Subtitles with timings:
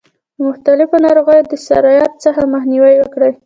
[0.35, 3.31] د مختلفو ناروغیو د سرایت څخه مخنیوی وکړي.